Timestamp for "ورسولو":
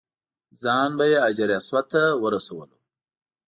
2.21-2.77